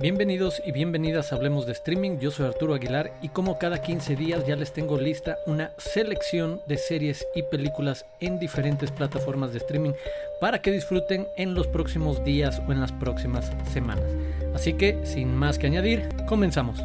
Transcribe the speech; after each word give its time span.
Bienvenidos 0.00 0.62
y 0.64 0.70
bienvenidas 0.70 1.32
a 1.32 1.34
Hablemos 1.34 1.66
de 1.66 1.72
Streaming, 1.72 2.18
yo 2.20 2.30
soy 2.30 2.46
Arturo 2.46 2.74
Aguilar 2.74 3.10
y 3.20 3.30
como 3.30 3.58
cada 3.58 3.82
15 3.82 4.14
días 4.14 4.46
ya 4.46 4.54
les 4.54 4.72
tengo 4.72 4.96
lista 4.96 5.38
una 5.46 5.72
selección 5.76 6.60
de 6.68 6.76
series 6.76 7.26
y 7.34 7.42
películas 7.42 8.06
en 8.20 8.38
diferentes 8.38 8.92
plataformas 8.92 9.50
de 9.50 9.58
streaming 9.58 9.94
para 10.40 10.62
que 10.62 10.70
disfruten 10.70 11.26
en 11.36 11.52
los 11.54 11.66
próximos 11.66 12.24
días 12.24 12.62
o 12.68 12.70
en 12.70 12.80
las 12.80 12.92
próximas 12.92 13.50
semanas. 13.72 14.04
Así 14.54 14.74
que, 14.74 15.04
sin 15.04 15.34
más 15.34 15.58
que 15.58 15.66
añadir, 15.66 16.08
comenzamos. 16.28 16.78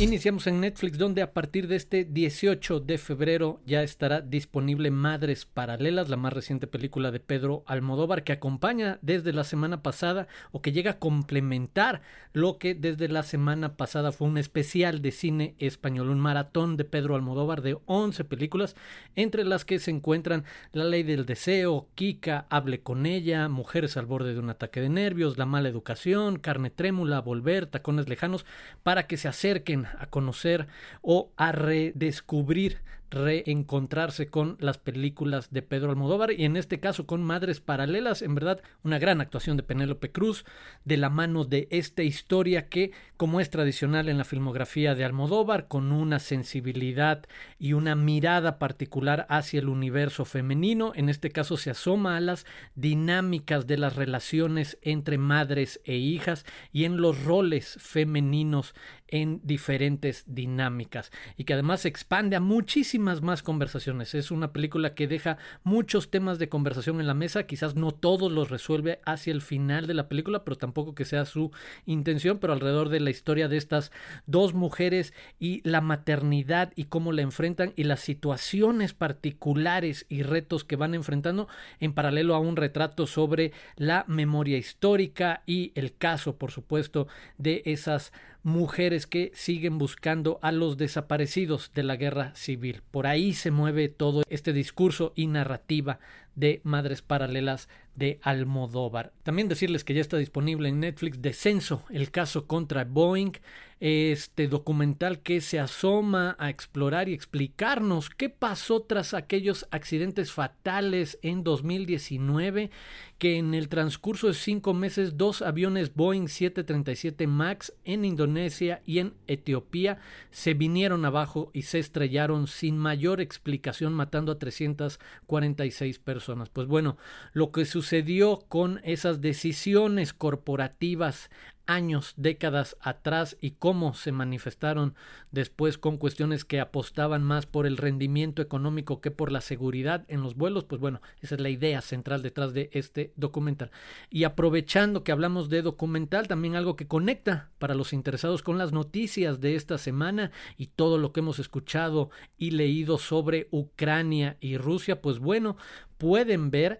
Iniciamos 0.00 0.46
en 0.46 0.62
Netflix 0.62 0.96
donde 0.96 1.20
a 1.20 1.34
partir 1.34 1.68
de 1.68 1.76
este 1.76 2.06
18 2.06 2.80
de 2.80 2.96
febrero 2.96 3.60
ya 3.66 3.82
estará 3.82 4.22
disponible 4.22 4.90
Madres 4.90 5.44
Paralelas, 5.44 6.08
la 6.08 6.16
más 6.16 6.32
reciente 6.32 6.66
película 6.66 7.10
de 7.10 7.20
Pedro 7.20 7.64
Almodóvar 7.66 8.24
que 8.24 8.32
acompaña 8.32 8.98
desde 9.02 9.34
la 9.34 9.44
semana 9.44 9.82
pasada 9.82 10.26
o 10.52 10.62
que 10.62 10.72
llega 10.72 10.92
a 10.92 10.98
complementar 10.98 12.00
lo 12.32 12.56
que 12.56 12.74
desde 12.74 13.08
la 13.08 13.22
semana 13.22 13.76
pasada 13.76 14.10
fue 14.10 14.28
un 14.28 14.38
especial 14.38 15.02
de 15.02 15.10
cine 15.10 15.54
español, 15.58 16.08
un 16.08 16.18
maratón 16.18 16.78
de 16.78 16.86
Pedro 16.86 17.14
Almodóvar 17.14 17.60
de 17.60 17.76
11 17.84 18.24
películas, 18.24 18.76
entre 19.16 19.44
las 19.44 19.66
que 19.66 19.78
se 19.78 19.90
encuentran 19.90 20.44
La 20.72 20.84
Ley 20.84 21.02
del 21.02 21.26
Deseo, 21.26 21.88
Kika, 21.94 22.46
Hable 22.48 22.80
con 22.80 23.04
ella, 23.04 23.50
Mujeres 23.50 23.98
al 23.98 24.06
borde 24.06 24.32
de 24.32 24.40
un 24.40 24.48
ataque 24.48 24.80
de 24.80 24.88
nervios, 24.88 25.36
La 25.36 25.44
mala 25.44 25.68
educación, 25.68 26.38
Carne 26.38 26.70
trémula, 26.70 27.20
Volver, 27.20 27.66
Tacones 27.66 28.08
lejanos, 28.08 28.46
para 28.82 29.06
que 29.06 29.18
se 29.18 29.28
acerquen 29.28 29.89
a 29.98 30.06
conocer 30.06 30.66
o 31.02 31.30
a 31.36 31.52
redescubrir 31.52 32.78
reencontrarse 33.10 34.28
con 34.28 34.56
las 34.60 34.78
películas 34.78 35.50
de 35.50 35.62
Pedro 35.62 35.90
Almodóvar 35.90 36.30
y 36.32 36.44
en 36.44 36.56
este 36.56 36.78
caso 36.78 37.06
con 37.06 37.22
Madres 37.22 37.60
Paralelas, 37.60 38.22
en 38.22 38.36
verdad 38.36 38.62
una 38.84 38.98
gran 38.98 39.20
actuación 39.20 39.56
de 39.56 39.64
Penélope 39.64 40.12
Cruz 40.12 40.44
de 40.84 40.96
la 40.96 41.10
mano 41.10 41.44
de 41.44 41.66
esta 41.70 42.04
historia 42.04 42.68
que 42.68 42.92
como 43.16 43.40
es 43.40 43.50
tradicional 43.50 44.08
en 44.08 44.16
la 44.16 44.24
filmografía 44.24 44.94
de 44.94 45.04
Almodóvar 45.04 45.66
con 45.66 45.90
una 45.90 46.20
sensibilidad 46.20 47.24
y 47.58 47.72
una 47.72 47.96
mirada 47.96 48.58
particular 48.58 49.26
hacia 49.28 49.58
el 49.58 49.68
universo 49.68 50.24
femenino, 50.24 50.92
en 50.94 51.08
este 51.08 51.30
caso 51.30 51.56
se 51.56 51.70
asoma 51.70 52.16
a 52.16 52.20
las 52.20 52.46
dinámicas 52.76 53.66
de 53.66 53.76
las 53.76 53.96
relaciones 53.96 54.78
entre 54.82 55.18
madres 55.18 55.80
e 55.84 55.96
hijas 55.96 56.46
y 56.72 56.84
en 56.84 56.98
los 56.98 57.24
roles 57.24 57.76
femeninos 57.80 58.74
en 59.08 59.40
diferentes 59.42 60.24
dinámicas 60.28 61.10
y 61.36 61.42
que 61.42 61.54
además 61.54 61.80
se 61.80 61.88
expande 61.88 62.36
a 62.36 62.40
muchísimas 62.40 62.99
más 63.00 63.42
conversaciones. 63.42 64.14
Es 64.14 64.30
una 64.30 64.52
película 64.52 64.94
que 64.94 65.08
deja 65.08 65.38
muchos 65.64 66.10
temas 66.10 66.38
de 66.38 66.48
conversación 66.48 67.00
en 67.00 67.06
la 67.06 67.14
mesa, 67.14 67.44
quizás 67.44 67.74
no 67.74 67.92
todos 67.92 68.30
los 68.30 68.50
resuelve 68.50 69.00
hacia 69.04 69.32
el 69.32 69.40
final 69.40 69.86
de 69.86 69.94
la 69.94 70.08
película, 70.08 70.44
pero 70.44 70.56
tampoco 70.56 70.94
que 70.94 71.04
sea 71.04 71.24
su 71.24 71.50
intención, 71.86 72.38
pero 72.38 72.52
alrededor 72.52 72.88
de 72.88 73.00
la 73.00 73.10
historia 73.10 73.48
de 73.48 73.56
estas 73.56 73.90
dos 74.26 74.54
mujeres 74.54 75.12
y 75.38 75.60
la 75.68 75.80
maternidad 75.80 76.72
y 76.76 76.84
cómo 76.84 77.12
la 77.12 77.22
enfrentan 77.22 77.72
y 77.76 77.84
las 77.84 78.00
situaciones 78.00 78.94
particulares 78.94 80.06
y 80.08 80.22
retos 80.22 80.64
que 80.64 80.76
van 80.76 80.94
enfrentando 80.94 81.48
en 81.80 81.92
paralelo 81.92 82.34
a 82.34 82.40
un 82.40 82.56
retrato 82.56 83.06
sobre 83.06 83.52
la 83.76 84.04
memoria 84.06 84.58
histórica 84.58 85.42
y 85.46 85.72
el 85.74 85.96
caso, 85.96 86.36
por 86.36 86.50
supuesto, 86.50 87.08
de 87.38 87.62
esas 87.64 88.12
mujeres 88.42 89.06
que 89.06 89.32
siguen 89.34 89.78
buscando 89.78 90.38
a 90.42 90.52
los 90.52 90.76
desaparecidos 90.76 91.72
de 91.74 91.82
la 91.82 91.96
guerra 91.96 92.34
civil. 92.34 92.82
Por 92.90 93.06
ahí 93.06 93.34
se 93.34 93.50
mueve 93.50 93.88
todo 93.88 94.22
este 94.28 94.52
discurso 94.52 95.12
y 95.14 95.26
narrativa 95.26 95.98
de 96.34 96.60
Madres 96.64 97.02
Paralelas 97.02 97.68
de 97.94 98.18
Almodóvar. 98.22 99.12
También 99.22 99.48
decirles 99.48 99.84
que 99.84 99.94
ya 99.94 100.00
está 100.00 100.16
disponible 100.16 100.68
en 100.68 100.80
Netflix 100.80 101.20
Descenso, 101.20 101.84
el 101.90 102.10
caso 102.10 102.46
contra 102.46 102.84
Boeing, 102.84 103.32
este 103.80 104.46
documental 104.46 105.20
que 105.20 105.40
se 105.40 105.58
asoma 105.58 106.36
a 106.38 106.50
explorar 106.50 107.08
y 107.08 107.14
explicarnos 107.14 108.10
qué 108.10 108.28
pasó 108.28 108.82
tras 108.82 109.14
aquellos 109.14 109.66
accidentes 109.70 110.32
fatales 110.32 111.18
en 111.22 111.42
2019, 111.44 112.70
que 113.18 113.38
en 113.38 113.54
el 113.54 113.68
transcurso 113.68 114.28
de 114.28 114.34
cinco 114.34 114.74
meses 114.74 115.16
dos 115.16 115.40
aviones 115.40 115.94
Boeing 115.94 116.28
737 116.28 117.26
MAX 117.26 117.72
en 117.84 118.04
Indonesia 118.04 118.82
y 118.84 118.98
en 118.98 119.14
Etiopía 119.26 119.98
se 120.30 120.52
vinieron 120.52 121.06
abajo 121.06 121.50
y 121.54 121.62
se 121.62 121.78
estrellaron 121.78 122.46
sin 122.48 122.76
mayor 122.76 123.20
explicación 123.20 123.94
matando 123.94 124.32
a 124.32 124.38
346 124.38 125.98
personas. 125.98 126.19
Pues 126.52 126.66
bueno, 126.66 126.96
lo 127.32 127.52
que 127.52 127.64
sucedió 127.64 128.40
con 128.48 128.80
esas 128.84 129.20
decisiones 129.20 130.12
corporativas 130.12 131.30
años, 131.70 132.14
décadas 132.16 132.76
atrás 132.80 133.36
y 133.40 133.52
cómo 133.52 133.94
se 133.94 134.10
manifestaron 134.10 134.94
después 135.30 135.78
con 135.78 135.98
cuestiones 135.98 136.44
que 136.44 136.58
apostaban 136.58 137.22
más 137.22 137.46
por 137.46 137.66
el 137.66 137.76
rendimiento 137.76 138.42
económico 138.42 139.00
que 139.00 139.12
por 139.12 139.30
la 139.30 139.40
seguridad 139.40 140.04
en 140.08 140.22
los 140.22 140.34
vuelos, 140.34 140.64
pues 140.64 140.80
bueno, 140.80 141.00
esa 141.20 141.36
es 141.36 141.40
la 141.40 141.48
idea 141.48 141.80
central 141.80 142.22
detrás 142.22 142.52
de 142.52 142.70
este 142.72 143.12
documental. 143.16 143.70
Y 144.10 144.24
aprovechando 144.24 145.04
que 145.04 145.12
hablamos 145.12 145.48
de 145.48 145.62
documental, 145.62 146.26
también 146.26 146.56
algo 146.56 146.74
que 146.74 146.88
conecta 146.88 147.50
para 147.58 147.74
los 147.74 147.92
interesados 147.92 148.42
con 148.42 148.58
las 148.58 148.72
noticias 148.72 149.40
de 149.40 149.54
esta 149.54 149.78
semana 149.78 150.32
y 150.56 150.66
todo 150.66 150.98
lo 150.98 151.12
que 151.12 151.20
hemos 151.20 151.38
escuchado 151.38 152.10
y 152.36 152.50
leído 152.50 152.98
sobre 152.98 153.46
Ucrania 153.52 154.36
y 154.40 154.56
Rusia, 154.56 155.00
pues 155.00 155.20
bueno, 155.20 155.56
pueden 155.98 156.50
ver 156.50 156.78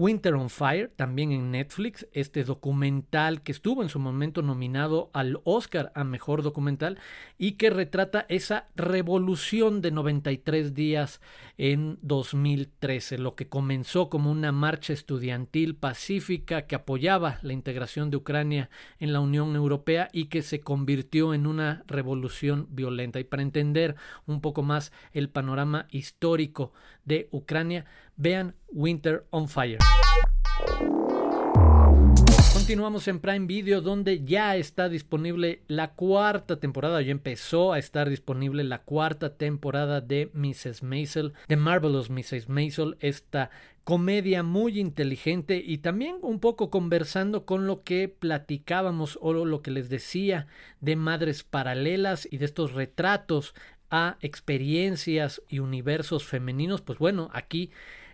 Winter 0.00 0.32
on 0.32 0.48
Fire, 0.48 0.90
también 0.96 1.30
en 1.30 1.50
Netflix, 1.50 2.06
este 2.12 2.42
documental 2.42 3.42
que 3.42 3.52
estuvo 3.52 3.82
en 3.82 3.90
su 3.90 3.98
momento 3.98 4.40
nominado 4.40 5.10
al 5.12 5.42
Oscar 5.44 5.92
a 5.94 6.04
Mejor 6.04 6.42
Documental 6.42 6.98
y 7.36 7.52
que 7.52 7.68
retrata 7.68 8.24
esa 8.30 8.68
revolución 8.74 9.82
de 9.82 9.90
93 9.90 10.72
días 10.72 11.20
en 11.58 11.98
2013, 12.00 13.18
lo 13.18 13.34
que 13.34 13.48
comenzó 13.48 14.08
como 14.08 14.30
una 14.30 14.52
marcha 14.52 14.94
estudiantil 14.94 15.76
pacífica 15.76 16.62
que 16.62 16.76
apoyaba 16.76 17.38
la 17.42 17.52
integración 17.52 18.08
de 18.08 18.16
Ucrania 18.16 18.70
en 19.00 19.12
la 19.12 19.20
Unión 19.20 19.54
Europea 19.54 20.08
y 20.14 20.28
que 20.28 20.40
se 20.40 20.60
convirtió 20.60 21.34
en 21.34 21.46
una 21.46 21.84
revolución 21.86 22.68
violenta. 22.70 23.20
Y 23.20 23.24
para 23.24 23.42
entender 23.42 23.96
un 24.24 24.40
poco 24.40 24.62
más 24.62 24.92
el 25.12 25.28
panorama 25.28 25.88
histórico 25.90 26.72
de 27.04 27.28
Ucrania, 27.30 27.84
vean 28.16 28.54
Winter 28.72 29.26
on 29.30 29.48
Fire. 29.48 29.78
Continuamos 32.70 33.08
en 33.08 33.18
Prime 33.18 33.46
Video 33.46 33.80
donde 33.80 34.22
ya 34.22 34.54
está 34.54 34.88
disponible 34.88 35.62
la 35.66 35.94
cuarta 35.94 36.60
temporada, 36.60 37.02
ya 37.02 37.10
empezó 37.10 37.72
a 37.72 37.78
estar 37.78 38.08
disponible 38.08 38.62
la 38.62 38.82
cuarta 38.82 39.36
temporada 39.36 40.00
de 40.00 40.30
Mrs. 40.34 40.82
Maisel, 40.84 41.32
de 41.48 41.56
Marvelous 41.56 42.10
Mrs. 42.10 42.48
Maisel, 42.48 42.96
esta 43.00 43.50
comedia 43.82 44.44
muy 44.44 44.78
inteligente 44.78 45.60
y 45.64 45.78
también 45.78 46.18
un 46.22 46.38
poco 46.38 46.70
conversando 46.70 47.44
con 47.44 47.66
lo 47.66 47.82
que 47.82 48.08
platicábamos 48.08 49.18
o 49.20 49.32
lo 49.32 49.62
que 49.62 49.72
les 49.72 49.88
decía 49.88 50.46
de 50.80 50.94
madres 50.94 51.42
paralelas 51.42 52.28
y 52.30 52.38
de 52.38 52.44
estos 52.44 52.72
retratos 52.72 53.54
a 53.90 54.16
experiencias 54.20 55.42
y 55.48 55.58
universos 55.58 56.24
femeninos, 56.24 56.80
pues 56.80 56.98
bueno, 56.98 57.30
aquí 57.32 57.70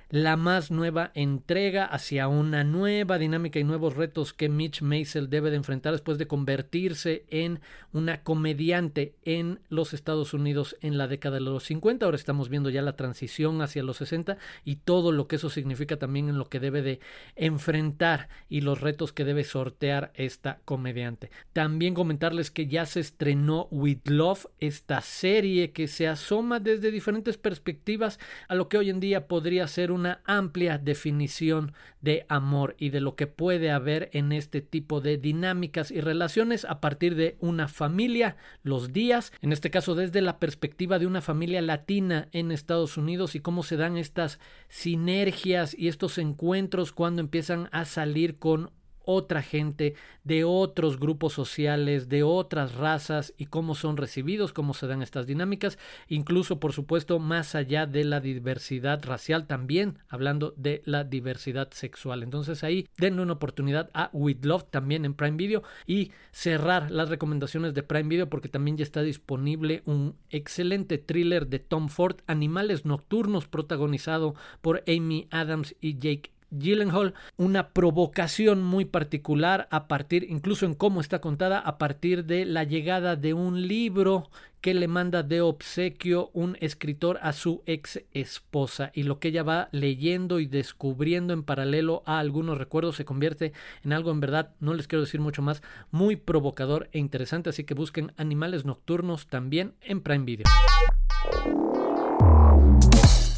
la 0.09 0.37
más 0.37 0.71
nueva 0.71 1.11
entrega 1.15 1.85
hacia 1.85 2.29
una 2.29 2.63
nueva 2.63 3.19
dinámica 3.19 3.59
y 3.59 3.65
nuevos 3.65 3.97
retos 3.97 4.33
que 4.33 4.49
Mitch 4.49 4.81
Maisel 4.81 5.29
debe 5.29 5.51
de 5.51 5.57
enfrentar 5.57 5.93
después 5.93 6.17
de 6.17 6.29
convertirse 6.29 7.25
en 7.29 7.61
una 7.93 8.23
comediante 8.23 9.17
en 9.25 9.59
los 9.69 9.95
Estados 9.95 10.33
Unidos 10.33 10.77
en 10.81 10.97
la 10.97 11.09
década 11.09 11.37
de 11.37 11.41
los 11.41 11.65
50. 11.65 12.07
Ahora 12.07 12.17
estamos 12.17 12.49
viendo 12.49 12.71
ya 12.71 12.83
la 12.83 12.95
transición 12.95 13.63
hacia 13.63 13.83
los 13.83 13.97
60 13.97 14.39
y 14.65 14.77
todo 14.77 15.11
lo 15.11 15.27
que 15.27 15.37
eso 15.37 15.51
significa 15.51 15.97
también 15.97 16.29
en 16.29 16.39
lo 16.39 16.49
que 16.49 16.61
debe 16.61 16.83
de 16.83 17.01
enfrentar 17.35 18.29
y 18.49 18.61
los 18.61 18.81
retos 18.81 19.13
que 19.13 19.25
debe 19.25 19.43
sortear 19.43 20.13
esta 20.15 20.61
comediante. 20.65 21.31
También 21.53 21.95
comentarles 21.95 22.53
que 22.53 22.69
ya 22.69 22.87
se 22.87 23.01
estrenó 23.01 23.67
With 23.73 24.07
Love, 24.07 24.47
esta 24.61 25.01
serie 25.01 25.73
que 25.73 25.89
se 25.89 26.07
asoma 26.07 26.61
desde 26.61 26.93
diferentes 26.93 27.39
perspectivas 27.39 28.21
a 28.47 28.55
lo 28.55 28.69
que 28.69 28.79
hoy 28.79 28.91
en 28.91 29.01
día 29.01 29.27
podría 29.27 29.67
ser 29.67 29.96
una 29.97 30.21
amplia 30.25 30.79
definición 30.79 31.73
de 32.01 32.25
amor 32.29 32.77
y 32.79 32.91
de 32.91 33.01
lo 33.01 33.17
que 33.17 33.27
puede 33.27 33.71
haber 33.73 34.11
en 34.13 34.31
este 34.31 34.61
tipo 34.61 35.01
de 35.01 35.19
dinámicas 35.19 35.91
y 35.91 36.01
relaciones 36.01 36.65
a 36.65 36.81
partir 36.81 37.17
de 37.17 37.37
una 37.41 37.67
familia, 37.67 38.37
los 38.63 38.93
días, 38.93 39.33
en 39.43 39.53
este 39.53 39.71
caso 39.71 39.97
desde 39.97 40.23
la 40.23 40.39
perspectiva 40.39 41.01
de 41.01 41.07
una 41.07 41.21
familia 41.21 41.61
latina 41.63 42.29
en 42.33 42.53
Estados 42.53 42.97
Unidos 42.97 43.35
y 43.35 43.41
cómo 43.41 43.65
se 43.65 43.77
dan 43.77 43.97
estas 43.97 44.39
sinergias 44.69 45.75
y 45.77 45.89
estos 45.89 46.19
encuentros 46.19 46.93
cuando 46.93 47.21
empiezan 47.21 47.69
a 47.73 47.85
salir 47.85 48.39
con 48.39 48.71
otra 49.07 49.41
gente, 49.41 49.95
de 50.25 50.45
otros 50.45 51.01
grupos 51.01 51.33
sociales, 51.33 52.09
de 52.09 52.23
otras 52.23 52.75
razas 52.75 53.33
y 53.39 53.47
cómo 53.47 53.75
son 53.75 53.97
recibidos, 53.97 54.53
cómo 54.53 54.75
se 54.75 54.87
dan 54.87 55.01
estas 55.01 55.27
dinámicas, 55.27 55.79
incluso 56.09 56.61
por 56.61 56.73
supuesto 56.73 57.19
más 57.19 57.55
allá 57.55 57.87
de 57.87 58.05
la 58.05 58.21
diversidad 58.21 59.03
racial 59.05 59.47
también, 59.47 59.99
hablando 60.09 60.53
de 60.57 60.83
la 60.85 61.05
diversidad 61.05 61.71
sexual. 61.71 62.23
Entonces 62.23 62.65
ahí 62.65 62.87
denle 62.99 63.23
una 63.23 63.35
oportunidad 63.35 63.91
a 63.95 64.11
With 64.13 64.45
Love 64.45 64.65
también 64.71 65.05
en 65.05 65.15
Prime 65.15 65.37
Video 65.37 65.63
y 65.87 66.11
cerrar 66.33 66.91
las 66.91 67.09
recomendaciones 67.09 67.73
de 67.73 67.83
Prime 67.83 68.09
Video 68.09 68.29
porque 68.29 68.49
también 68.49 68.77
ya 68.77 68.83
está 68.83 69.03
disponible 69.03 69.83
un 69.87 70.17
excelente 70.31 70.99
thriller 70.99 71.47
de 71.47 71.61
Tom 71.61 71.89
Ford, 71.89 72.17
Animales 72.27 72.85
Nocturnos, 72.85 73.47
protagonizado 73.47 74.35
por 74.61 74.83
Amy 74.89 75.29
Adams 75.31 75.77
y 75.81 75.99
Jake 75.99 76.36
Gyllenhaal, 76.51 77.15
una 77.37 77.69
provocación 77.71 78.63
muy 78.63 78.85
particular 78.85 79.69
a 79.71 79.89
partir, 79.89 80.27
incluso 80.29 80.67
en 80.67 80.75
cómo 80.75 81.01
está 81.01 81.21
contada, 81.21 81.59
a 81.59 81.79
partir 81.79 82.25
de 82.25 82.45
la 82.45 82.65
llegada 82.65 83.17
de 83.17 83.35
un 83.35 83.67
libro 83.67 84.31
que 84.61 84.75
le 84.75 84.89
manda 84.89 85.23
de 85.23 85.43
obsequio 85.43 86.31
un 86.33 86.57
escritor 86.61 87.21
a 87.23 87.33
su 87.33 87.63
ex 87.67 88.03
esposa 88.13 88.91
y 88.95 89.05
lo 89.05 89.21
que 89.21 89.29
ella 89.29 89.45
va 89.45 89.69
leyendo 89.71 90.41
y 90.41 90.47
descubriendo 90.47 91.33
en 91.33 91.45
paralelo 91.45 92.03
a 92.05 92.19
algunos 92.19 92.59
recuerdos 92.59 92.97
se 92.97 93.05
convierte 93.05 93.53
en 93.85 93.93
algo 93.93 94.11
en 94.11 94.19
verdad, 94.19 94.55
no 94.59 94.75
les 94.75 94.89
quiero 94.89 95.05
decir 95.05 95.21
mucho 95.21 95.41
más, 95.41 95.63
muy 95.93 96.17
provocador 96.17 96.89
e 96.93 96.99
interesante, 96.99 97.51
así 97.51 97.63
que 97.65 97.75
busquen 97.75 98.13
Animales 98.17 98.65
Nocturnos 98.65 99.29
también 99.29 99.75
en 99.83 100.01
Prime 100.01 100.25
Video. 100.25 100.47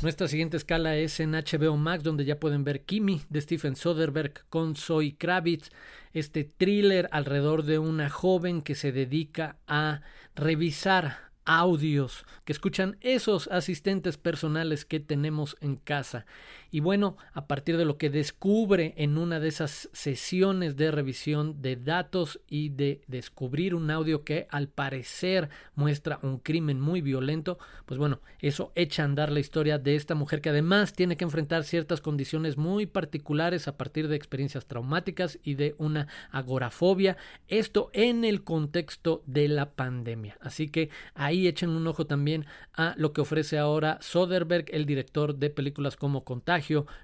Nuestra 0.00 0.28
siguiente 0.28 0.56
escala 0.56 0.94
es 0.94 1.18
en 1.18 1.32
HBO 1.32 1.76
Max, 1.76 2.04
donde 2.04 2.24
ya 2.24 2.38
pueden 2.38 2.62
ver 2.62 2.84
Kimi 2.84 3.22
de 3.30 3.40
Stephen 3.40 3.74
Soderbergh 3.74 4.44
con 4.48 4.76
Zoe 4.76 5.16
Kravitz, 5.18 5.70
este 6.12 6.44
thriller 6.44 7.08
alrededor 7.10 7.64
de 7.64 7.80
una 7.80 8.08
joven 8.08 8.62
que 8.62 8.76
se 8.76 8.92
dedica 8.92 9.56
a 9.66 10.02
revisar 10.36 11.28
audios 11.44 12.26
que 12.44 12.52
escuchan 12.52 12.96
esos 13.00 13.48
asistentes 13.48 14.18
personales 14.18 14.84
que 14.84 15.00
tenemos 15.00 15.56
en 15.60 15.74
casa. 15.74 16.26
Y 16.70 16.80
bueno, 16.80 17.16
a 17.32 17.46
partir 17.46 17.78
de 17.78 17.86
lo 17.86 17.96
que 17.96 18.10
descubre 18.10 18.92
en 18.98 19.16
una 19.16 19.40
de 19.40 19.48
esas 19.48 19.88
sesiones 19.94 20.76
de 20.76 20.90
revisión 20.90 21.62
de 21.62 21.76
datos 21.76 22.40
y 22.46 22.68
de 22.68 23.00
descubrir 23.06 23.74
un 23.74 23.90
audio 23.90 24.22
que 24.22 24.46
al 24.50 24.68
parecer 24.68 25.48
muestra 25.74 26.18
un 26.22 26.38
crimen 26.38 26.78
muy 26.78 27.00
violento, 27.00 27.58
pues 27.86 27.96
bueno, 27.96 28.20
eso 28.40 28.70
echa 28.74 29.02
a 29.02 29.06
andar 29.06 29.32
la 29.32 29.40
historia 29.40 29.78
de 29.78 29.96
esta 29.96 30.14
mujer 30.14 30.42
que 30.42 30.50
además 30.50 30.92
tiene 30.92 31.16
que 31.16 31.24
enfrentar 31.24 31.64
ciertas 31.64 32.02
condiciones 32.02 32.58
muy 32.58 32.84
particulares 32.84 33.66
a 33.66 33.78
partir 33.78 34.08
de 34.08 34.16
experiencias 34.16 34.66
traumáticas 34.66 35.38
y 35.42 35.54
de 35.54 35.74
una 35.78 36.06
agorafobia. 36.30 37.16
Esto 37.48 37.88
en 37.94 38.24
el 38.24 38.44
contexto 38.44 39.22
de 39.24 39.48
la 39.48 39.70
pandemia. 39.70 40.36
Así 40.40 40.68
que 40.68 40.90
ahí 41.14 41.48
echen 41.48 41.70
un 41.70 41.86
ojo 41.86 42.06
también 42.06 42.44
a 42.74 42.94
lo 42.98 43.14
que 43.14 43.22
ofrece 43.22 43.58
ahora 43.58 43.98
Soderbergh, 44.02 44.68
el 44.74 44.84
director 44.84 45.34
de 45.36 45.48
películas 45.48 45.96
como 45.96 46.24
Contagio 46.24 46.57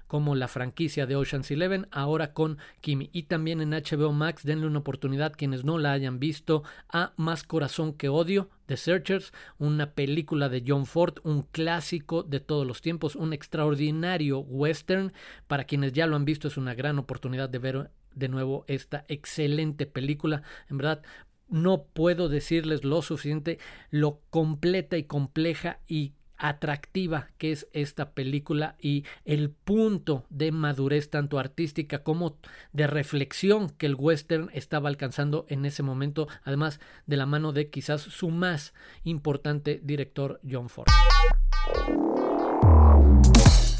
como 0.07 0.35
la 0.35 0.47
franquicia 0.47 1.05
de 1.05 1.15
Ocean's 1.15 1.51
Eleven, 1.51 1.87
ahora 1.91 2.33
con 2.33 2.57
Kimi. 2.81 3.09
Y 3.13 3.23
también 3.23 3.61
en 3.61 3.71
HBO 3.71 4.11
Max, 4.13 4.43
denle 4.43 4.67
una 4.67 4.79
oportunidad 4.79 5.33
quienes 5.33 5.63
no 5.63 5.77
la 5.77 5.91
hayan 5.91 6.19
visto 6.19 6.63
a 6.89 7.13
Más 7.17 7.43
Corazón 7.43 7.93
que 7.93 8.09
Odio, 8.09 8.49
The 8.65 8.77
Searchers, 8.77 9.33
una 9.57 9.91
película 9.91 10.49
de 10.49 10.63
John 10.65 10.85
Ford, 10.85 11.15
un 11.23 11.43
clásico 11.43 12.23
de 12.23 12.39
todos 12.39 12.65
los 12.65 12.81
tiempos, 12.81 13.15
un 13.15 13.33
extraordinario 13.33 14.39
western. 14.39 15.13
Para 15.47 15.65
quienes 15.65 15.93
ya 15.93 16.07
lo 16.07 16.15
han 16.15 16.25
visto, 16.25 16.47
es 16.47 16.57
una 16.57 16.73
gran 16.73 16.99
oportunidad 16.99 17.49
de 17.49 17.59
ver 17.59 17.91
de 18.13 18.29
nuevo 18.29 18.65
esta 18.67 19.05
excelente 19.07 19.85
película. 19.85 20.43
En 20.69 20.77
verdad, 20.77 21.01
no 21.47 21.83
puedo 21.83 22.29
decirles 22.29 22.83
lo 22.83 23.01
suficiente, 23.01 23.59
lo 23.91 24.21
completa 24.29 24.97
y 24.97 25.03
compleja 25.03 25.79
y 25.87 26.13
atractiva 26.37 27.29
que 27.37 27.51
es 27.51 27.67
esta 27.73 28.11
película 28.11 28.75
y 28.79 29.03
el 29.25 29.49
punto 29.49 30.25
de 30.29 30.51
madurez 30.51 31.09
tanto 31.09 31.39
artística 31.39 32.03
como 32.03 32.37
de 32.73 32.87
reflexión 32.87 33.69
que 33.69 33.85
el 33.85 33.95
western 33.95 34.49
estaba 34.53 34.89
alcanzando 34.89 35.45
en 35.49 35.65
ese 35.65 35.83
momento, 35.83 36.27
además 36.43 36.79
de 37.05 37.17
la 37.17 37.25
mano 37.25 37.51
de 37.51 37.69
quizás 37.69 38.01
su 38.01 38.29
más 38.29 38.73
importante 39.03 39.79
director 39.83 40.39
John 40.49 40.69
Ford. 40.69 40.87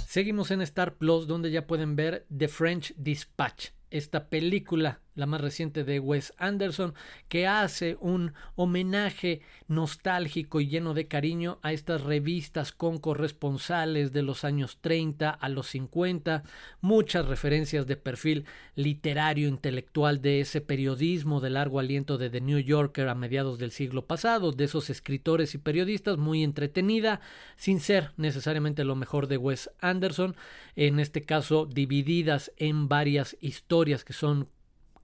Seguimos 0.07 0.51
en 0.51 0.61
Star 0.61 0.95
Plus 0.95 1.27
donde 1.27 1.51
ya 1.51 1.67
pueden 1.67 1.95
ver 1.95 2.25
The 2.35 2.47
French 2.47 2.93
Dispatch, 2.95 3.71
esta 3.89 4.29
película 4.29 5.01
la 5.15 5.25
más 5.25 5.41
reciente 5.41 5.83
de 5.83 5.99
Wes 5.99 6.33
Anderson, 6.37 6.93
que 7.27 7.47
hace 7.47 7.97
un 7.99 8.33
homenaje 8.55 9.41
nostálgico 9.67 10.61
y 10.61 10.67
lleno 10.67 10.93
de 10.93 11.07
cariño 11.07 11.57
a 11.63 11.73
estas 11.73 12.03
revistas 12.03 12.71
con 12.71 12.99
corresponsales 12.99 14.11
de 14.11 14.21
los 14.21 14.43
años 14.43 14.77
30 14.81 15.29
a 15.29 15.49
los 15.49 15.67
50, 15.67 16.43
muchas 16.81 17.27
referencias 17.27 17.87
de 17.87 17.95
perfil 17.95 18.45
literario 18.75 19.47
intelectual 19.47 20.21
de 20.21 20.41
ese 20.41 20.61
periodismo 20.61 21.39
de 21.39 21.49
largo 21.49 21.79
aliento 21.79 22.17
de 22.17 22.29
The 22.29 22.41
New 22.41 22.59
Yorker 22.59 23.07
a 23.07 23.15
mediados 23.15 23.57
del 23.57 23.71
siglo 23.71 24.05
pasado, 24.05 24.51
de 24.51 24.65
esos 24.65 24.89
escritores 24.89 25.55
y 25.55 25.57
periodistas, 25.57 26.17
muy 26.17 26.43
entretenida, 26.43 27.21
sin 27.55 27.79
ser 27.79 28.11
necesariamente 28.17 28.83
lo 28.83 28.95
mejor 28.95 29.27
de 29.27 29.37
Wes 29.37 29.71
Anderson, 29.79 30.35
en 30.75 30.99
este 30.99 31.21
caso 31.21 31.65
divididas 31.65 32.51
en 32.57 32.87
varias 32.87 33.37
historias 33.39 34.03
que 34.03 34.13
son 34.13 34.49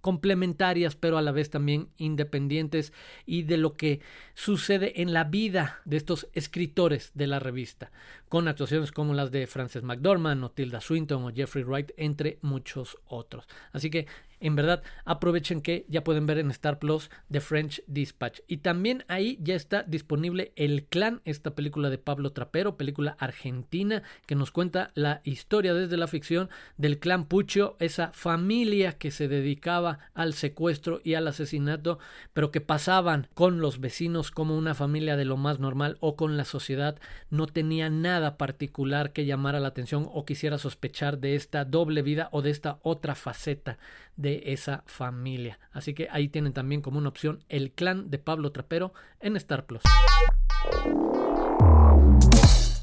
complementarias 0.01 0.95
pero 0.95 1.17
a 1.17 1.21
la 1.21 1.31
vez 1.31 1.49
también 1.49 1.89
independientes 1.97 2.91
y 3.25 3.43
de 3.43 3.57
lo 3.57 3.73
que 3.73 4.01
sucede 4.33 5.01
en 5.01 5.13
la 5.13 5.23
vida 5.23 5.81
de 5.85 5.97
estos 5.97 6.27
escritores 6.33 7.11
de 7.13 7.27
la 7.27 7.39
revista, 7.39 7.91
con 8.27 8.47
actuaciones 8.47 8.91
como 8.91 9.13
las 9.13 9.31
de 9.31 9.47
Frances 9.47 9.83
McDormand 9.83 10.43
o 10.43 10.51
Tilda 10.51 10.81
Swinton 10.81 11.23
o 11.23 11.31
Jeffrey 11.31 11.63
Wright, 11.63 11.91
entre 11.97 12.39
muchos 12.41 12.97
otros. 13.07 13.47
Así 13.71 13.89
que 13.89 14.07
en 14.41 14.55
verdad, 14.55 14.83
aprovechen 15.05 15.61
que 15.61 15.85
ya 15.87 16.03
pueden 16.03 16.25
ver 16.25 16.39
en 16.39 16.51
Star 16.51 16.79
Plus 16.79 17.09
The 17.31 17.39
French 17.39 17.83
Dispatch. 17.87 18.41
Y 18.47 18.57
también 18.57 19.05
ahí 19.07 19.37
ya 19.41 19.55
está 19.55 19.83
disponible 19.83 20.51
El 20.55 20.85
Clan, 20.85 21.21
esta 21.25 21.55
película 21.55 21.89
de 21.89 21.97
Pablo 21.97 22.31
Trapero, 22.31 22.75
película 22.75 23.15
argentina 23.19 24.03
que 24.25 24.35
nos 24.35 24.51
cuenta 24.51 24.91
la 24.95 25.21
historia 25.23 25.73
desde 25.73 25.97
la 25.97 26.07
ficción 26.07 26.49
del 26.77 26.99
clan 26.99 27.25
Pucho, 27.25 27.75
esa 27.79 28.11
familia 28.13 28.93
que 28.93 29.11
se 29.11 29.27
dedicaba 29.27 29.99
al 30.13 30.33
secuestro 30.33 31.01
y 31.03 31.13
al 31.13 31.27
asesinato, 31.27 31.99
pero 32.33 32.51
que 32.51 32.61
pasaban 32.61 33.27
con 33.33 33.61
los 33.61 33.79
vecinos 33.79 34.31
como 34.31 34.57
una 34.57 34.75
familia 34.75 35.15
de 35.15 35.25
lo 35.25 35.37
más 35.37 35.59
normal 35.59 35.97
o 35.99 36.15
con 36.15 36.37
la 36.37 36.45
sociedad. 36.45 36.97
No 37.29 37.47
tenía 37.47 37.89
nada 37.89 38.37
particular 38.37 39.13
que 39.13 39.25
llamara 39.25 39.59
la 39.59 39.69
atención 39.69 40.07
o 40.11 40.25
quisiera 40.25 40.57
sospechar 40.57 41.19
de 41.19 41.35
esta 41.35 41.65
doble 41.65 42.01
vida 42.01 42.29
o 42.31 42.41
de 42.41 42.49
esta 42.49 42.79
otra 42.81 43.15
faceta 43.15 43.77
de 44.15 44.43
esa 44.47 44.83
familia. 44.85 45.59
Así 45.71 45.93
que 45.93 46.07
ahí 46.11 46.29
tienen 46.29 46.53
también 46.53 46.81
como 46.81 46.97
una 46.97 47.09
opción 47.09 47.43
el 47.49 47.71
clan 47.71 48.09
de 48.09 48.19
Pablo 48.19 48.51
Trapero 48.51 48.93
en 49.19 49.35
Star 49.37 49.65
Plus. 49.65 49.81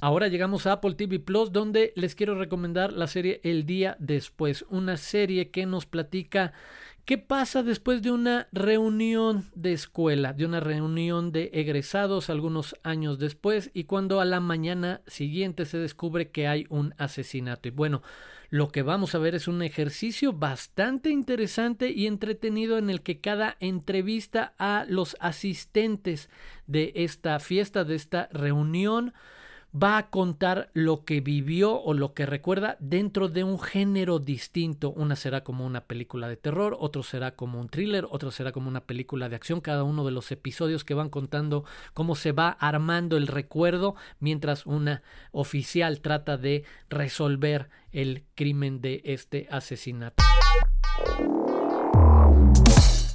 Ahora 0.01 0.29
llegamos 0.29 0.67
a 0.67 0.73
Apple 0.73 0.95
TV 0.95 1.19
Plus 1.19 1.51
donde 1.51 1.93
les 1.97 2.15
quiero 2.15 2.39
recomendar 2.39 2.93
la 2.93 3.09
serie 3.09 3.41
El 3.43 3.67
día 3.67 3.97
después, 3.99 4.65
una 4.69 4.97
serie 4.97 5.51
que 5.51 5.67
nos 5.67 5.87
platica 5.87 6.53
¿Qué 7.09 7.17
pasa 7.17 7.63
después 7.63 8.03
de 8.03 8.11
una 8.11 8.49
reunión 8.53 9.47
de 9.55 9.73
escuela, 9.73 10.35
de 10.35 10.45
una 10.45 10.61
reunión 10.61 11.33
de 11.33 11.51
egresados 11.55 12.29
algunos 12.29 12.77
años 12.83 13.19
después 13.19 13.71
y 13.73 13.85
cuando 13.85 14.21
a 14.21 14.27
la 14.27 14.41
mañana 14.41 15.01
siguiente 15.07 15.65
se 15.65 15.79
descubre 15.79 16.31
que 16.31 16.47
hay 16.47 16.67
un 16.69 16.95
asesinato? 16.99 17.67
Y 17.67 17.71
bueno, 17.71 18.03
lo 18.51 18.69
que 18.69 18.83
vamos 18.83 19.15
a 19.15 19.19
ver 19.19 19.35
es 19.35 19.49
un 19.49 19.63
ejercicio 19.63 20.35
bastante 20.35 21.09
interesante 21.09 21.91
y 21.91 22.07
entretenido 22.07 22.77
en 22.77 22.91
el 22.91 23.01
que 23.01 23.21
cada 23.21 23.57
entrevista 23.59 24.53
a 24.59 24.85
los 24.87 25.17
asistentes 25.19 26.29
de 26.67 26.93
esta 26.95 27.41
fiesta, 27.41 27.85
de 27.85 27.95
esta 27.95 28.29
reunión, 28.33 29.15
va 29.75 29.99
a 29.99 30.11
contar 30.11 30.71
lo 30.73 31.05
que 31.05 31.21
vivió 31.21 31.81
o 31.81 31.95
lo 31.95 32.15
que 32.15 32.27
recuerda 32.27 32.77
dentro 32.81 33.29
de 33.29 33.45
un 33.45 33.61
género 33.61 34.19
distinto. 34.19 34.91
Una 34.91 35.17
será 35.17 35.45
como 35.45 35.67
una 35.67 35.83
película 35.83 36.29
de 36.29 36.37
terror, 36.37 36.77
otro 36.79 37.03
será 37.03 37.33
como 37.33 37.61
un 37.61 37.69
thriller, 37.69 38.07
otro 38.11 38.31
será 38.31 38.53
como 38.53 38.69
una 38.69 38.81
película 38.81 39.29
de 39.29 39.37
acción. 39.37 39.61
Cada 39.61 39.85
uno 39.85 40.05
de 40.05 40.13
los 40.13 40.33
episodios 40.33 40.85
que 40.85 40.95
van 40.95 41.11
contando 41.11 41.65
cómo 41.95 42.15
se 42.15 42.33
va 42.33 42.51
armando 42.51 43.17
el 43.17 43.27
recuerdo 43.27 43.95
mientras 44.21 44.67
una 44.67 45.03
oficial 45.33 46.01
trata 46.01 46.37
de 46.37 46.65
resolver 46.89 47.69
el 47.93 48.25
crimen 48.35 48.81
de 48.81 49.03
este 49.05 49.49
asesinato. 49.51 50.23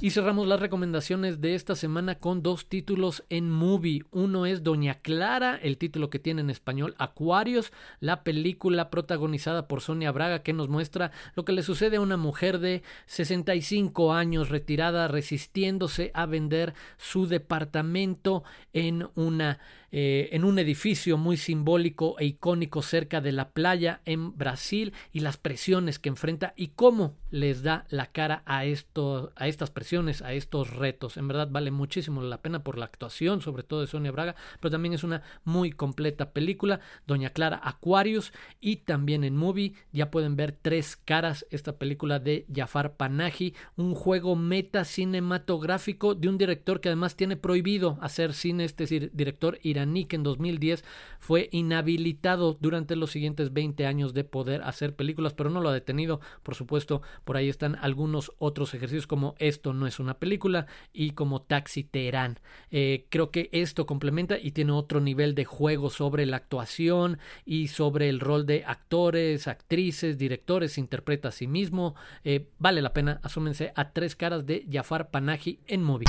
Y 0.04 0.10
cerramos 0.10 0.46
las 0.46 0.60
recomendaciones 0.60 1.40
de 1.40 1.54
esta 1.54 1.74
semana 1.74 2.16
con 2.16 2.42
dos 2.42 2.66
títulos 2.66 3.24
en 3.30 3.50
movie. 3.50 4.02
Uno 4.10 4.44
es 4.44 4.62
Doña 4.62 4.96
Clara, 4.96 5.56
el 5.62 5.78
título 5.78 6.10
que 6.10 6.18
tiene 6.18 6.42
en 6.42 6.50
español 6.50 6.94
Acuarios, 6.98 7.72
la 8.00 8.22
película 8.22 8.90
protagonizada 8.90 9.66
por 9.66 9.80
Sonia 9.80 10.12
Braga 10.12 10.42
que 10.42 10.52
nos 10.52 10.68
muestra 10.68 11.10
lo 11.36 11.46
que 11.46 11.52
le 11.52 11.62
sucede 11.62 11.96
a 11.96 12.02
una 12.02 12.18
mujer 12.18 12.58
de 12.58 12.82
65 13.06 14.12
años 14.12 14.50
retirada 14.50 15.08
resistiéndose 15.08 16.10
a 16.12 16.26
vender 16.26 16.74
su 16.98 17.26
departamento 17.26 18.44
en 18.74 19.08
una 19.14 19.58
eh, 19.96 20.30
en 20.32 20.42
un 20.42 20.58
edificio 20.58 21.16
muy 21.16 21.36
simbólico 21.36 22.18
e 22.18 22.24
icónico 22.24 22.82
cerca 22.82 23.20
de 23.20 23.30
la 23.30 23.50
playa 23.50 24.00
en 24.04 24.36
Brasil 24.36 24.92
y 25.12 25.20
las 25.20 25.36
presiones 25.36 26.00
que 26.00 26.08
enfrenta 26.08 26.52
y 26.56 26.72
cómo 26.74 27.14
les 27.30 27.62
da 27.62 27.86
la 27.90 28.06
cara 28.06 28.42
a, 28.44 28.64
esto, 28.64 29.32
a 29.36 29.46
estas 29.46 29.70
presiones, 29.70 30.20
a 30.20 30.32
estos 30.32 30.74
retos. 30.74 31.16
En 31.16 31.28
verdad 31.28 31.46
vale 31.48 31.70
muchísimo 31.70 32.22
la 32.22 32.42
pena 32.42 32.64
por 32.64 32.76
la 32.76 32.86
actuación, 32.86 33.40
sobre 33.40 33.62
todo 33.62 33.82
de 33.82 33.86
Sonia 33.86 34.10
Braga, 34.10 34.34
pero 34.58 34.72
también 34.72 34.94
es 34.94 35.04
una 35.04 35.22
muy 35.44 35.70
completa 35.70 36.32
película. 36.32 36.80
Doña 37.06 37.30
Clara 37.30 37.60
Aquarius 37.62 38.32
y 38.60 38.78
también 38.78 39.22
en 39.22 39.36
Movie 39.36 39.74
ya 39.92 40.10
pueden 40.10 40.34
ver 40.34 40.50
Tres 40.60 40.96
Caras, 40.96 41.46
esta 41.50 41.78
película 41.78 42.18
de 42.18 42.46
Jafar 42.52 42.96
Panahi, 42.96 43.54
un 43.76 43.94
juego 43.94 44.34
meta 44.34 44.84
cinematográfico 44.84 46.16
de 46.16 46.28
un 46.28 46.36
director 46.36 46.80
que 46.80 46.88
además 46.88 47.14
tiene 47.14 47.36
prohibido 47.36 47.96
hacer 48.00 48.32
cine, 48.32 48.64
es 48.64 48.76
decir, 48.76 49.12
director 49.14 49.60
iraní 49.62 49.83
Nick 49.86 50.14
en 50.14 50.22
2010 50.22 50.84
fue 51.18 51.48
inhabilitado 51.52 52.56
durante 52.60 52.96
los 52.96 53.10
siguientes 53.10 53.52
20 53.52 53.86
años 53.86 54.14
de 54.14 54.24
poder 54.24 54.62
hacer 54.62 54.94
películas, 54.94 55.34
pero 55.34 55.50
no 55.50 55.60
lo 55.60 55.68
ha 55.68 55.72
detenido. 55.72 56.20
Por 56.42 56.54
supuesto, 56.54 57.02
por 57.24 57.36
ahí 57.36 57.48
están 57.48 57.76
algunos 57.80 58.32
otros 58.38 58.74
ejercicios 58.74 59.06
como 59.06 59.34
Esto 59.38 59.72
no 59.72 59.86
es 59.86 60.00
una 60.00 60.14
película 60.18 60.66
y 60.92 61.10
como 61.10 61.42
Taxi 61.42 61.84
Teherán. 61.84 62.40
Eh, 62.70 63.06
creo 63.08 63.30
que 63.30 63.48
esto 63.52 63.86
complementa 63.86 64.38
y 64.38 64.52
tiene 64.52 64.72
otro 64.72 65.00
nivel 65.00 65.34
de 65.34 65.44
juego 65.44 65.90
sobre 65.90 66.26
la 66.26 66.36
actuación 66.36 67.18
y 67.44 67.68
sobre 67.68 68.08
el 68.08 68.20
rol 68.20 68.46
de 68.46 68.64
actores, 68.66 69.48
actrices, 69.48 70.18
directores, 70.18 70.78
interpreta 70.78 71.28
a 71.28 71.32
sí 71.32 71.46
mismo. 71.46 71.94
Eh, 72.24 72.48
vale 72.58 72.82
la 72.82 72.92
pena, 72.92 73.20
asúmense 73.22 73.72
a 73.74 73.92
tres 73.92 74.16
caras 74.16 74.46
de 74.46 74.66
Jafar 74.70 75.10
Panahi 75.10 75.60
en 75.66 75.82
móvil. 75.82 76.08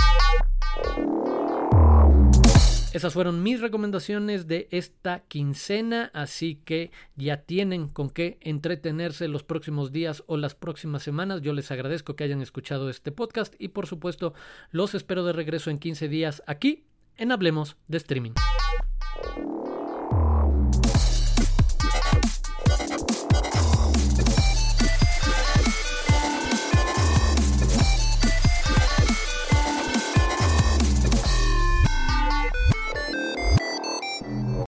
Esas 2.95 3.13
fueron 3.13 3.43
mis 3.43 3.59
recomendaciones 3.59 4.47
de 4.47 4.69
esta 4.71 5.19
quincena, 5.27 6.11
así 6.13 6.61
que 6.63 6.91
ya 7.17 7.41
tienen 7.41 7.89
con 7.89 8.09
qué 8.09 8.37
entretenerse 8.39 9.27
los 9.27 9.43
próximos 9.43 9.91
días 9.91 10.23
o 10.27 10.37
las 10.37 10.55
próximas 10.55 11.03
semanas. 11.03 11.41
Yo 11.41 11.51
les 11.51 11.71
agradezco 11.71 12.15
que 12.15 12.23
hayan 12.23 12.41
escuchado 12.41 12.89
este 12.89 13.11
podcast 13.11 13.53
y 13.59 13.67
por 13.67 13.85
supuesto 13.85 14.33
los 14.71 14.95
espero 14.95 15.25
de 15.25 15.33
regreso 15.33 15.71
en 15.71 15.77
15 15.77 16.07
días 16.07 16.41
aquí 16.47 16.85
en 17.17 17.33
Hablemos 17.33 17.75
de 17.89 17.97
Streaming. 17.97 18.31